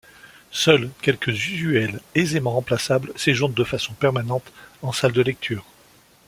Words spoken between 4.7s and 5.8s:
en salle de lecture.